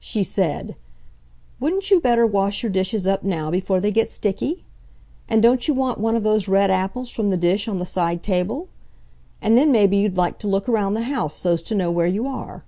She 0.00 0.24
said: 0.24 0.74
"Wouldn't 1.60 1.92
you 1.92 2.00
better 2.00 2.26
wash 2.26 2.64
your 2.64 2.72
dishes 2.72 3.06
up 3.06 3.22
now 3.22 3.52
before 3.52 3.78
they 3.80 3.92
get 3.92 4.08
sticky? 4.10 4.64
And 5.28 5.40
don't 5.40 5.68
you 5.68 5.74
want 5.74 6.00
one 6.00 6.16
of 6.16 6.24
those 6.24 6.48
red 6.48 6.72
apples 6.72 7.08
from 7.08 7.30
the 7.30 7.36
dish 7.36 7.68
on 7.68 7.78
the 7.78 7.86
side 7.86 8.20
table? 8.20 8.66
And 9.40 9.56
then 9.56 9.70
maybe 9.70 9.96
you'd 9.96 10.16
like 10.16 10.40
to 10.40 10.48
look 10.48 10.68
around 10.68 10.94
the 10.94 11.02
house 11.02 11.36
so's 11.36 11.62
to 11.62 11.76
know 11.76 11.92
where 11.92 12.08
you 12.08 12.26
are." 12.26 12.64